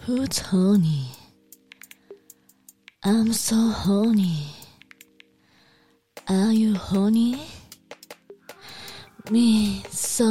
[0.00, 1.06] Who's horny?
[3.04, 4.48] I'm so horny.
[6.28, 7.46] Are you horny?
[9.30, 10.24] Me so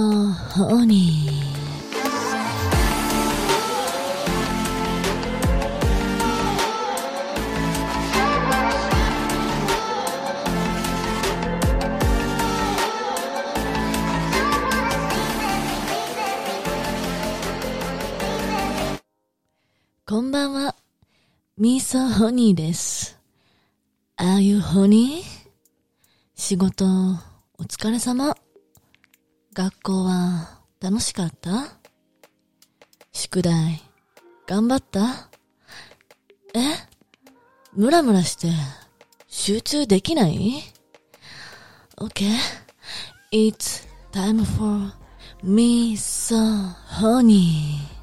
[0.53, 1.60] horny.
[20.11, 20.75] こんばんは。
[21.57, 23.17] ミーソホニーです。
[24.17, 25.21] Are you honey?
[26.35, 26.83] 仕事、
[27.57, 28.35] お疲れ様。
[29.53, 31.77] 学校は楽しかった？
[33.13, 33.81] 宿題、
[34.47, 35.29] 頑張った？
[36.55, 36.59] え？
[37.71, 38.49] ムラムラして、
[39.29, 40.61] 集中できない
[41.95, 42.35] ?Okay.
[43.31, 44.91] It's time for
[45.41, 46.35] me so
[46.99, 48.00] honey.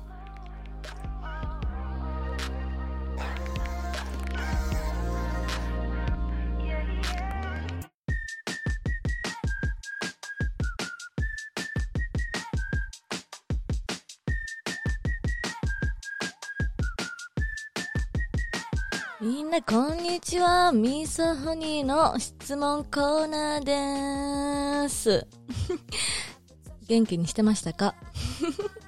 [19.21, 20.71] みんなこんにちは。
[20.71, 25.27] ミーソホニーの質問コーナーでーす。
[26.87, 27.97] 元気にしてましたか？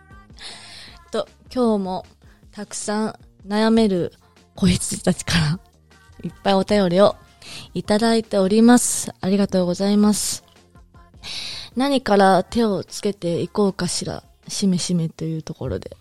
[1.11, 2.06] と、今日も
[2.53, 4.14] たくさん悩める
[4.55, 5.61] 子羊たちから
[6.23, 7.17] いっぱいお便りを
[7.75, 9.12] いただいております。
[9.20, 10.45] ありがとうございます。
[11.75, 14.23] 何から手をつけていこうかしら。
[14.47, 15.97] しめしめというところで。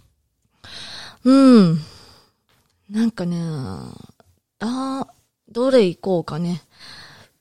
[1.24, 1.82] うん。
[2.90, 3.38] なんかね、
[4.60, 5.14] あー、
[5.52, 6.62] どれ行こうかね。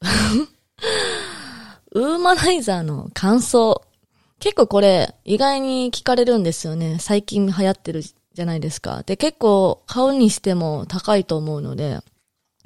[1.92, 3.83] ウーマナイザーの感想。
[4.38, 6.98] 結構これ意外に聞かれるんですよね。
[7.00, 9.02] 最近流行ってるじゃないですか。
[9.02, 11.98] で、結構買うにしても高いと思うので、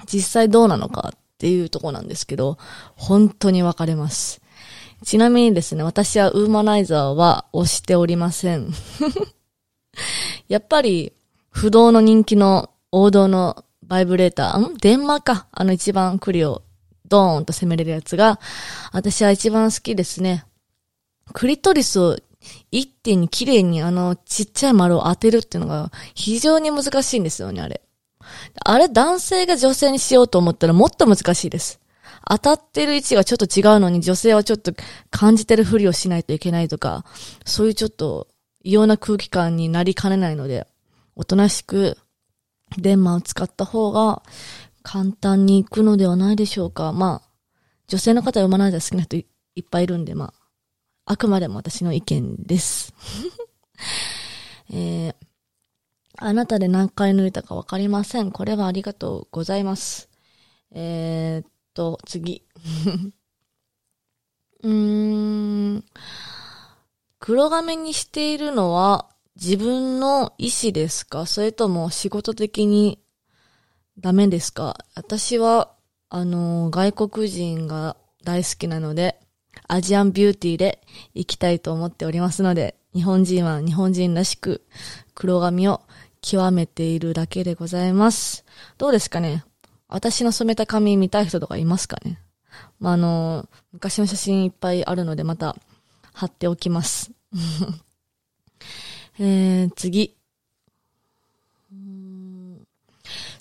[0.07, 2.59] 実際どうなのかっていうとこなんですけど、
[2.95, 4.43] 本当に分かれます。
[5.05, 8.73] ちなみにですね、私はウーマナイザーは押しておりません。
[10.49, 11.13] やっぱり、
[11.49, 14.77] 不動の人気の王道のバイブレーター、ん？
[14.79, 15.47] 電話か。
[15.53, 16.63] あの一番クリを
[17.09, 18.41] ドーンと攻めれるやつが、
[18.93, 20.45] 私は一番好きですね。
[21.33, 22.17] クリトリスを
[22.71, 27.83] 一点に綺麗にあのちっちゃい丸を当てるっていうのが非常に難しいんですよね、あれ。
[28.65, 31.81] あれ男性が女性にしようと思ったらもっと難しいです。
[32.29, 34.73] 当たってる位置がちょっと違うのに女性はちょっと
[35.11, 37.05] 感じてるふりをしないといけないとか、
[37.45, 38.29] そういうちょっと
[38.63, 40.67] 異様な空気感になりかねないので、
[41.17, 41.99] おとなしく
[42.79, 44.23] 電話を使った方が
[44.83, 46.93] 簡単に行くのではないでしょうか。
[46.93, 47.29] まあ、
[47.87, 52.95] 女性の方は読まないで好きな人いいっぱいいるんで、まあ、あくまでも私の意見です。
[54.71, 55.15] えー、
[56.17, 58.33] あなたで何回抜いたかわかりません。
[58.33, 60.09] これはありがとうございます。
[60.71, 62.47] えー、っと、次。
[64.63, 65.85] うーん。
[67.19, 71.27] 黒髪にしているのは自分の意思ですか？
[71.27, 72.99] それとも仕事的に
[73.99, 74.77] ダメですか？
[74.95, 75.73] 私は、
[76.11, 79.19] あの、外国人が大好きなので、
[79.69, 80.83] アジアンビューティーで
[81.15, 84.67] 行きたいと思っておりますので、日本人は日本人らしく
[85.15, 85.81] 黒髪を
[86.21, 88.45] 極めているだけでございます。
[88.77, 89.45] どうですかね？
[89.89, 92.19] 私の染めた髪見たい人とかいますかね？
[92.81, 95.57] まあ、あの、昔の写真いっぱいあるのでまた
[96.13, 97.11] 貼っておきます。
[99.19, 100.17] えー、次。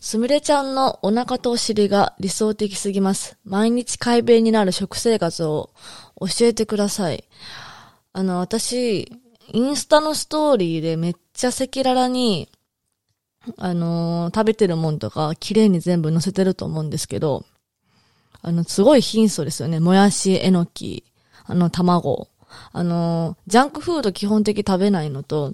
[0.02, 3.38] すみれちゃんのお腹とお尻が理想的すぎます。
[3.46, 5.70] 毎日快便になる食生活を
[6.20, 7.24] 教えてください。
[8.12, 9.10] あの、私、
[9.54, 12.50] インスタのストーリーでめっちゃ赤裸々に、
[13.58, 17.46] あのー食べてるもんとか綺麗に全部載せてると思うんですけど、
[18.42, 19.80] あの、すごい貧相ですよね。
[19.80, 21.06] もやし、えのき、
[21.46, 22.28] あの、卵。
[22.74, 25.54] あのージャンクフード基本的食べないのと、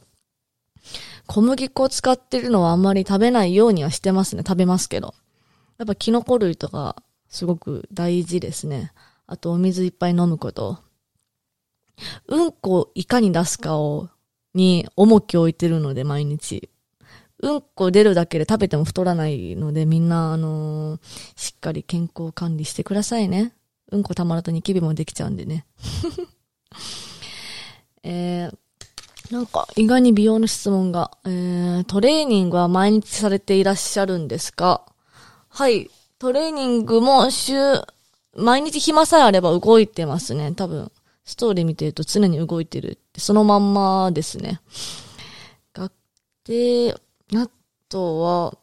[1.28, 4.44] 小麦粉を使ってるのはあんまり食べないようにはしてますね。
[4.48, 5.14] 食べますけど。
[5.78, 6.96] やっぱキノコ類とか、
[7.30, 8.92] すごく大事ですね。
[9.28, 10.80] あと、お水いっぱい飲むこと。
[12.28, 14.10] うんこをいかに出すかを、
[14.54, 16.70] に重きを置いてるので、毎日。
[17.40, 21.00] うんこ出るだけで食べても太らないので、みんな、あのー
[21.36, 23.54] しっかり健康管理してくださいね。
[23.92, 25.66] うんこたまるとニキビもできちゃうんでね。
[28.04, 28.58] えー、
[29.32, 34.86] なんか、意外に美容の質問が、えー、トレーニングは毎日されていらっしゃるんですか？
[35.50, 35.90] はい。
[36.18, 37.56] トレーニングも週、
[38.36, 40.54] 毎日暇さえあれば動いてますね。
[40.54, 40.92] 多分、
[41.26, 44.62] ストーリー見てると常に動いてる、そのまんまですね。
[45.74, 45.92] 学
[46.46, 46.96] で、
[47.32, 47.50] やっ
[47.90, 48.58] とは、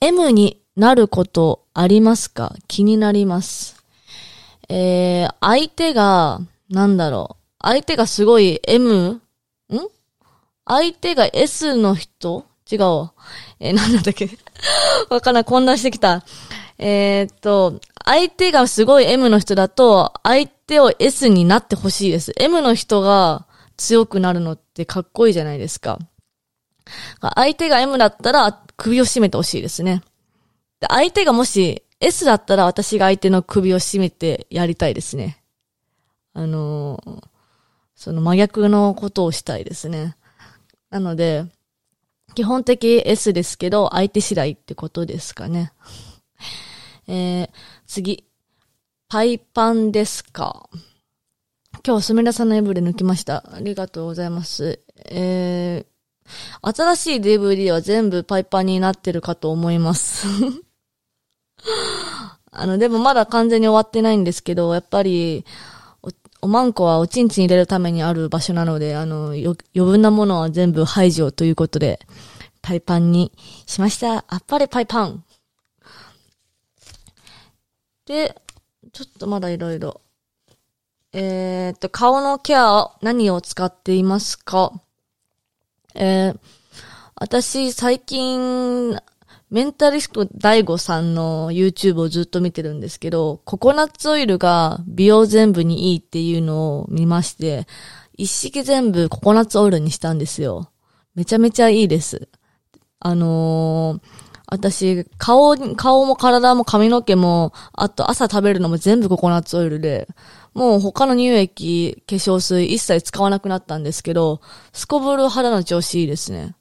[0.00, 2.54] M になることありますか？
[2.68, 3.82] 気になります。
[4.68, 7.56] えー、相手が、なんだろう。
[7.60, 9.20] 相手がすごい M?
[10.68, 12.44] 相手が S の人？
[12.70, 13.14] 違うわ。
[13.58, 14.28] えー、なんだったっけ？
[15.10, 15.44] わかんない。
[15.44, 16.24] 混乱してきた。
[16.78, 22.32] えー、っと、相手がすごい M の人だと、相手を S になってほしいです。
[22.36, 23.46] M の人が
[23.78, 25.98] 強くなるのってかっこいいじゃないですか。
[27.34, 30.02] 相手が M だったら首を絞めてほしいですね。
[30.80, 35.42] で相手がもし S だったら私が相手の首を絞めてやりたいですね。
[36.34, 37.22] あのー、
[37.94, 40.16] その真逆のことをしたいですね。
[40.90, 41.44] なので、
[42.34, 45.72] 基本的 S ですけど、相手次第ってことですかね。
[47.08, 47.50] えー、
[47.86, 48.24] 次。
[49.08, 50.68] パイパンですか
[51.86, 53.42] 今日、すみれさんのエブで抜きました。
[53.54, 54.80] ありがとうございます。
[55.06, 60.26] えー、新しい DVD は全部パイパンになってるかと思います。
[62.52, 65.46] あの、でもまだ完全に終わってないんですけど、やっぱり、
[66.40, 72.00] おまんこはおちんちん入れるためにある場所なので、あの、余分なものは全部排除ということで、
[72.62, 73.32] パイパンに
[73.66, 74.24] しました。
[74.28, 75.24] あっぱれパイパン。
[78.06, 78.40] で、
[78.92, 80.00] ちょっとまだいろいろ。
[81.12, 84.72] えー、っと、顔のケアを何を使っていますか？
[85.94, 86.38] えー、
[87.16, 88.96] 私最近、
[89.50, 97.66] メンタリスト大悟さんの YouTube をずっと見てるんですけど、ココナッツオイルが美容全部にいいっていうのを見まして、
[98.18, 100.70] 一式全部ココナッツオイルにしたんですよ。
[101.14, 102.28] めちゃめちゃいいです。
[103.00, 110.08] あのー、私、顔、顔も体も髪の毛も、あと朝食べるのも全部ココナッツオイルで、
[110.52, 114.40] もう他の乳液、化粧水一切使わなくなったんですけど、
[114.72, 116.54] すこぶる肌の調子いいですね。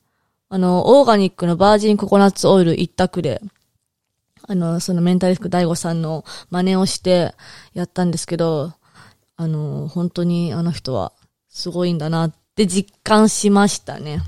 [0.50, 3.42] あの、オーガニックのバージンココナッツオイル一択で、
[4.48, 7.36] あの、そのメンタリスク大悟さんの真似をして
[7.74, 8.74] やったんですけど、
[9.36, 11.12] あの、本当にあの人は
[11.50, 14.22] すごいんだなって実感しましたね。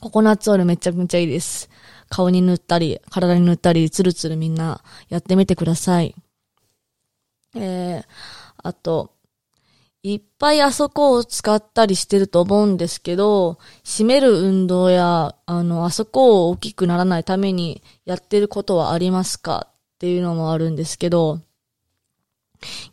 [0.00, 1.68] ココナッツオイルめちゃくちゃいいです。
[2.08, 6.14] 顔に塗ったり、体に塗ったり、ツルツルみんなやってみてください。
[7.56, 8.04] えー、
[8.58, 9.13] あと、
[10.06, 21.40] いっぱいあそこを使ったりしてると思うんですけど、締める運動や、あの、あそこを大きくならないためにやってることはありますかっていうのもあるんですけど、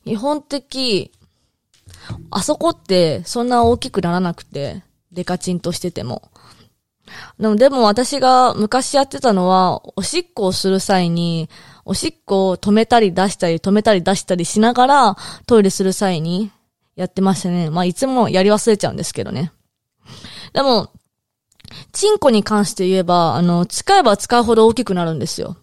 [0.06, 1.12] 基本的、
[2.30, 4.82] あそこってそんな大きくならなくて、
[5.12, 6.32] デカチンとしてても。
[7.38, 11.50] でも、でも私が昔やってたのは、おしっこをする際に、
[11.84, 16.52] おしっこを止めたり出したり、止めたり出したりしながら、トイレする際に、
[16.96, 17.70] やってましたね。
[17.70, 19.52] まあ、いつもやり忘れちゃうんですけどね。
[20.54, 20.92] でも、
[21.94, 25.58] チンコに関して言えば、あの、使えば使うほど大きくなるんですよ。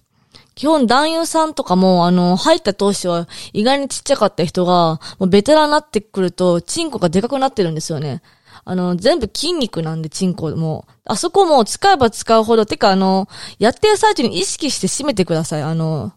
[0.54, 8.22] 基本男優さんとかも、あの、入った当初は意外にちっちゃかった人が、もうベテランになってくると、チンコがでかくなってるんですよね。
[8.64, 10.86] あの、全部筋肉なんで、チンコも。
[11.04, 13.28] あそこも使えば使うほど、てかあの、
[13.58, 15.62] やってる最中に意識して締めてください。
[15.62, 16.12] あの、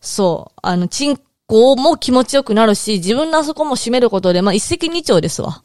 [0.00, 0.58] そう。
[0.62, 5.62] あの、チンこうも気持ちよくなるし、自分のあそこも閉めることで、まあ、一石二鳥ですわ。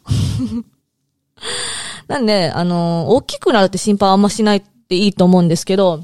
[2.07, 6.03] なんで、あの大きくなるって心配あんましないっていいと思うんですけど、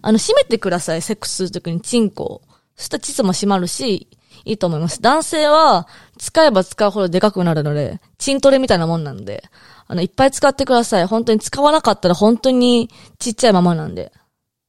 [0.00, 2.42] あの、閉めてください、セックスするときにチンコ。
[2.76, 4.08] そしたら膣も閉まるし、
[4.44, 5.00] いいと思います。
[5.00, 5.86] 男性は、
[6.18, 9.44] 使えば使うほどでかくなるので、チントレみたいなもんなんで、
[9.86, 11.06] あの、いっぱい使ってください。
[11.06, 14.12] 本当に使わなかったら本当にちっちゃいままなんで、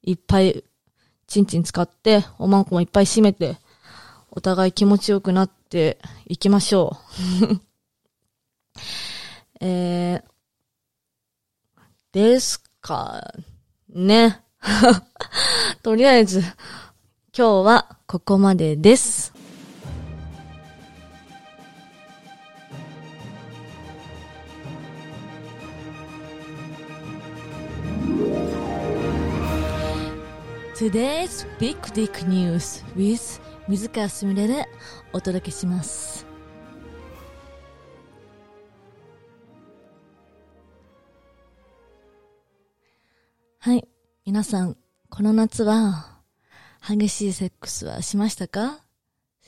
[0.03, 0.63] いっぱい、
[1.27, 3.57] チンチン使って、おまんこもいっぱい閉めて、
[4.35, 6.97] お互い気持ちよくなっていきましょ
[7.49, 7.61] う。
[9.65, 10.23] えー、
[12.11, 13.33] ですか
[13.87, 14.43] ね。
[15.81, 19.33] とりあえず、今日はここまでです。
[30.75, 34.67] Today's Big Dick News with 水川すみれで
[35.11, 36.25] お届けします。
[43.59, 43.87] はい。
[44.23, 44.77] 皆さん、
[45.09, 46.19] この夏は、
[46.87, 48.81] 激しいセックスはしましたか？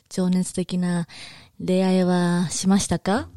[0.09, 1.05] 情熱的な
[1.63, 3.29] 恋愛はしましたか？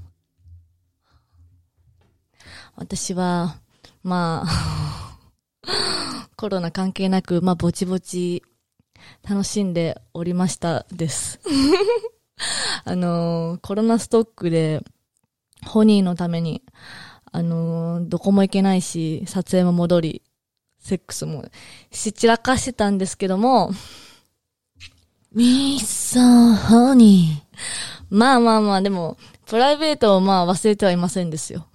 [2.76, 3.58] 私は、
[4.02, 5.18] まあ
[6.36, 8.42] コロナ関係なく、まあ、ぼちぼち
[9.28, 11.40] 楽しんでおりましたです。
[12.84, 14.82] あのー、コロナストックで、
[15.66, 16.62] ホニーのために、
[17.32, 20.22] あのー、どこも行けないし、撮影も戻り、
[20.78, 21.44] セックスも
[21.90, 23.72] し散らかしてたんですけども、
[25.32, 27.50] ミッサーハニー。
[28.10, 29.16] まあまあまあ、でも、
[29.46, 31.68] プライベートをまあ忘れてはいませんですよ。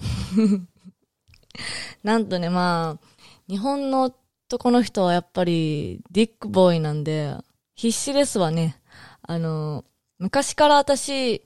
[2.04, 3.08] なんとね、まあ、
[3.48, 4.14] 日本の
[4.48, 7.36] 男の人はやっぱりディックボーイなんで、
[7.76, 8.80] 必死ですわね。
[9.24, 9.84] あの、
[10.20, 11.44] 昔から私、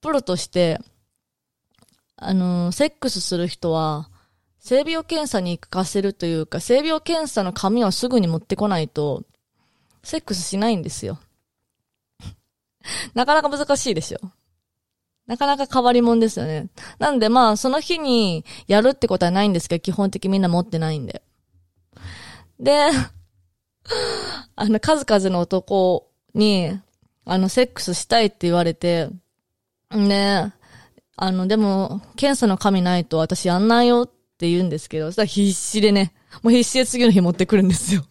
[0.00, 0.78] プロとして、
[2.16, 4.08] あの、セックスする人は、
[4.60, 9.24] 性病検査に行かせるというか、性病検査の紙をすぐに持ってこないと、
[10.04, 11.18] セックスしないんですよ。
[13.14, 14.18] なかなか難しいでしょ。
[15.26, 16.68] なかなか変わり者ですよね。
[17.00, 21.22] なんでまあ、その日にやるってことはないんですけど、基本的にみんな持ってないんで。
[22.60, 22.88] で、
[24.56, 26.78] あの、数々の男に、
[27.24, 29.08] あの、セックスしたいって言われて、
[29.90, 30.52] ね
[31.16, 34.06] あの、でも、検査の紙ないと私やんないよっ
[34.38, 38.04] て言うんですけど、そしたら必死でね、もう必死で次の日持ってくるんですよ。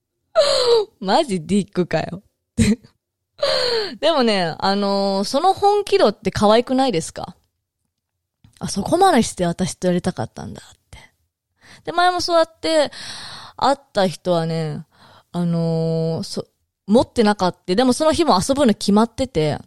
[1.00, 2.22] マジディックかよ。
[4.00, 7.36] でもね、あのー、その本気度って可愛くないですか？
[8.58, 10.98] あ、そこまでして私とやりたかったんだって。
[11.84, 12.90] で、前もそうやって、
[13.56, 14.84] 会った人はね、
[15.32, 16.46] あのー、そ、
[16.86, 17.74] 持ってなかった。
[17.74, 19.58] でもその日も遊ぶの決まってて、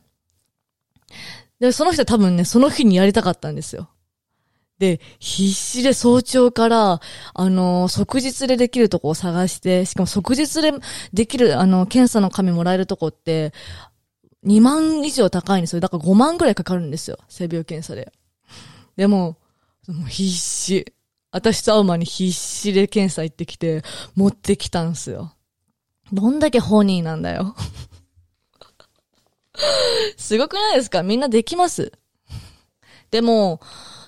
[1.59, 3.89] で、その人多分ね、その日にやりたかったんですよ。
[4.79, 7.01] で、必死で早朝から、
[7.33, 10.71] あの、即日でできるとこを探して、しかも即日で
[11.11, 13.53] できる、あの、検査の紙もらえるとこって、
[14.45, 15.81] 2万以上高いんですよ。
[15.81, 17.19] だから5万ぐらいかかるんですよ。
[17.27, 18.13] 性病検査で。
[18.95, 19.37] でも、
[19.87, 20.93] もう必死。
[21.31, 23.83] 私と会う前に必死で検査行ってきて、
[24.15, 25.33] 持ってきたんすよ。
[26.11, 27.55] どんだけホニーなんだよ。
[30.17, 31.03] すごくないですか？
[31.03, 31.91] みんなできます
[33.11, 33.59] でも、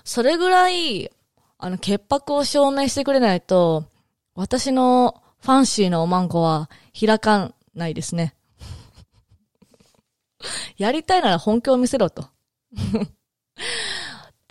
[0.04, 1.10] それぐらい、
[1.58, 3.84] あの、潔白を証明してくれないと、
[4.34, 8.34] 私のファンシーなおまんこは開かないですね。
[10.76, 12.28] やりたいなら本気を見せろと。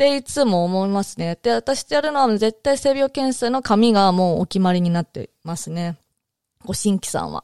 [0.01, 1.37] っていつも思いますね。
[1.43, 5.95] で、私とやるのは絶対性病検査の紙がもうお決まりになってますね。
[6.65, 7.43] ご新規さんは。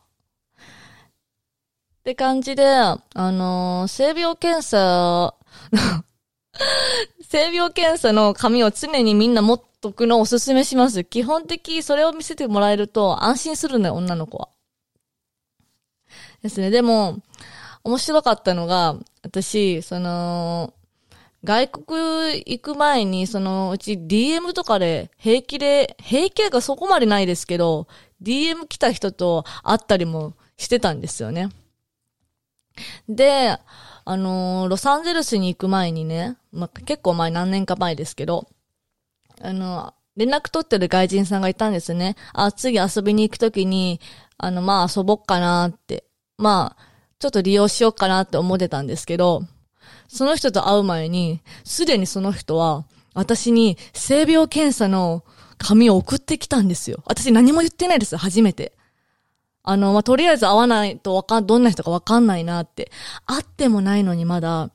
[1.99, 5.35] って感じで、あのー、性病検査
[7.29, 11.03] 性病検査の紙を常にみんな持っとくのをおすすめします。
[11.03, 14.49] 基本的それを見せてもらえると安心するのよ、女の子は。
[16.41, 16.71] ですね。
[16.71, 17.19] でも、
[17.83, 20.73] 面白かったのが、私、その、
[21.44, 27.88] 外国行く前に、そのうち DM とかで平気で、平気がそこまでないですけど、
[28.22, 31.50] DM 来た人と会ったりもしてたんですよね。
[33.08, 33.58] で、
[34.06, 38.48] あのー、ロサンゼルスに行く前にね、まあ、結構前何年か前ですけど、
[39.41, 42.15] あの、連絡取ってる外人さんがいたんですね。
[42.34, 44.00] あ、次遊びに行くときに、
[44.38, 46.06] あの、まあ遊ぼっかなって。
[46.38, 46.84] まあ、
[47.20, 49.44] ちょっと利用しようかなって思ってたんですけど、
[50.08, 55.24] その人と会う前に、すでにその人は、私に性病検査の
[55.58, 57.01] 紙を送ってきたんですよ。
[57.06, 58.74] 私何も言ってないです、初めて。
[59.63, 62.91] あの、まあ、とりあえず会わないとわかん、どんな人かわかんないなって。
[63.25, 64.72] 会ってもないのにまだ、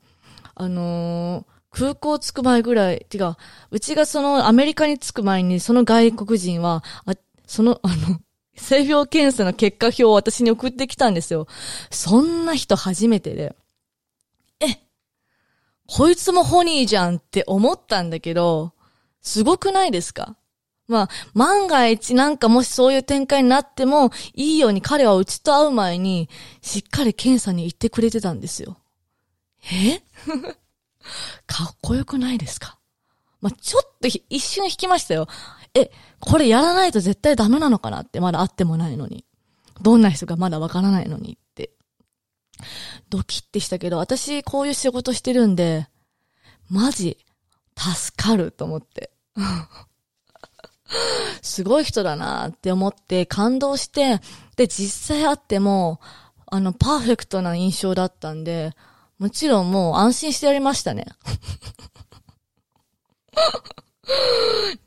[0.54, 3.37] あのー、空港着く前ぐらい、違う、
[3.71, 7.14] うちがそのアメリカに着く前にその外国人は、あ、
[7.47, 8.21] その、あの、
[8.54, 11.47] 性病検査の結果表を私に送ってきたんですよ。
[11.90, 13.57] そんな人初めてで。
[14.61, 14.78] え
[15.86, 18.72] こいつもホニーじゃんって思ったんだけど、
[19.20, 20.36] すごくないですか？
[20.88, 26.28] まあ、万が一なんかもしそういう展開になっても、いいように彼はうちと会う前に、
[26.60, 28.78] しっかり検査に行ってくれてたんですよ。
[29.72, 30.00] え？
[31.46, 32.78] かっこよくないですか？
[33.40, 35.26] まあ、ちょっと一瞬引きましたよ。
[35.74, 39.24] え、これやらないと絶対ダメなのかなってまだ会ってもないのに。
[39.80, 41.38] どんな人かまだわからないのに。
[43.11, 45.88] ドキってしたけど、私こういう仕事してるんで、
[46.69, 47.19] マジ、
[47.76, 49.11] 助かると思って。
[51.42, 54.21] すごい人だなって思って感動して、
[54.57, 56.00] で、実際会っても、
[56.47, 58.73] あの、パーフェクトな印象だったんで、
[59.19, 61.07] もちろんもう安心してやりましたね。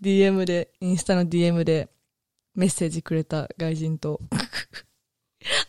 [0.02, 1.90] DM で、インスタの DM で
[2.54, 4.20] メッセージくれた外人と、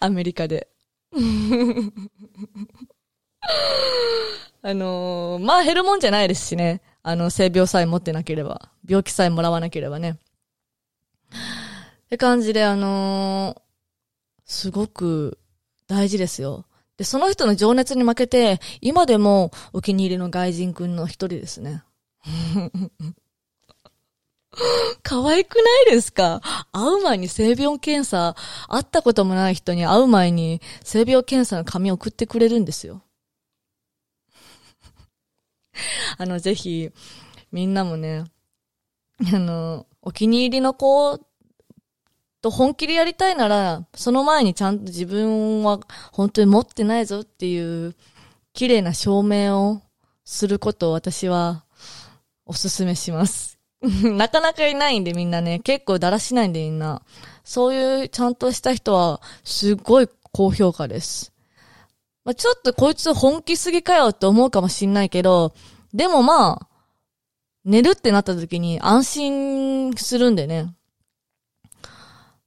[0.00, 0.68] アメリカで
[4.62, 6.82] あのー、まあ減るもんじゃないですしね。
[7.02, 8.70] あの、性病さえ持ってなければ。
[8.84, 10.18] 病気さえもらわなければね。
[11.30, 13.60] って感じで、あのー、
[14.44, 15.38] すごく
[15.86, 16.66] 大事ですよ。
[16.96, 21.84] で、その人の情熱に負けて、今でもお気に入りの外人くんの一人ですね。
[25.02, 26.40] 可愛くないですか？
[26.72, 28.34] 会う前に性病検査、
[28.68, 33.02] 会ったこともない人に会う前に性病検査の紙を送ってくれるんですよ。
[36.18, 36.90] あの、ぜひ、
[37.52, 38.24] みんなもね、
[39.32, 41.18] あの、お気に入りの子
[42.40, 45.80] と本気でやりたいなら、その前にちゃんと自分は
[46.12, 47.94] 本当に持ってないぞっていう
[48.52, 49.82] 綺麗な証明を
[50.24, 51.64] することを私は
[52.46, 53.55] おすすめします。
[54.16, 57.02] なかなかいないんでみんなね、結構だらしないんでみんな。
[57.44, 61.32] そういうちゃんとした人はすごい高評価です。
[62.24, 65.54] まあ、ちょっとこいつ本気すぎかよって思うかもしんないけど、
[65.94, 66.68] でもまあ、
[67.64, 70.74] 寝るってなった時に安心するんでね。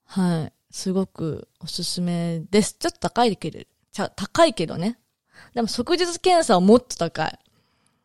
[0.05, 0.53] はい。
[0.72, 2.75] すごくおすすめです。
[2.77, 3.60] ちょっと高いけど、
[3.91, 5.00] ちゃ、高いけどね。
[5.53, 7.39] でも即日検査はもっと高い。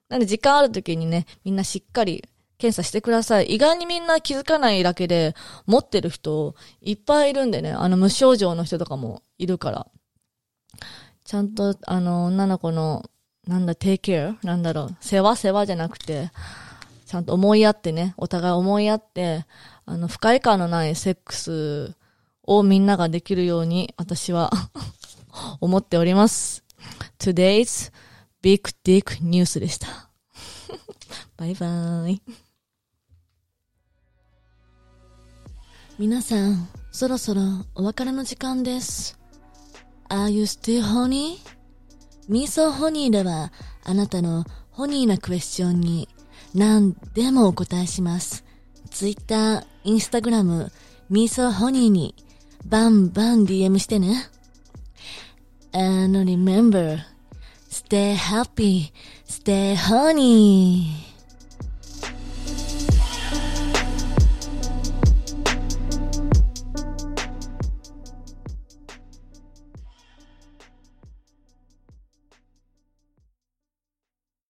[0.08, 2.24] なんで時間ある時にね、みんなしっかり
[2.58, 3.46] 検査してください。
[3.46, 5.34] 意外にみんな気づかないだけで
[5.66, 9.86] 持ってる人いっぱいいるんでね、あの無症状の人とかもいるから。
[11.24, 13.08] ちゃんと、あの、女の子の、
[13.46, 16.30] なんだ、テイケアなんだろう、世話世話じゃなくて、
[17.06, 19.46] ちゃんと思いやってね、お互い思いやって、
[19.86, 21.94] あの、不快感のないセックス
[22.42, 24.50] をみんなができるように、私は
[25.60, 26.62] 思っております。
[27.18, 27.90] Today's
[28.42, 30.10] Big Dick News でした。
[31.36, 32.22] バイバーイ。
[35.96, 37.42] 皆さん、そろそろ
[37.76, 39.16] お別れの時間です。
[40.08, 41.36] Are you still honey?
[42.28, 43.52] ミーソーホニーでは、
[43.84, 46.08] あなたのホニーなクエスチョンに
[46.52, 48.44] 何でもお答えします。
[48.90, 50.68] Twitter、Instagram、
[51.10, 52.16] ミーソーホニーに
[52.66, 54.28] バンバン DM してね。
[55.72, 56.98] And remember,
[57.70, 58.92] stay happy,
[59.28, 61.13] stay honey.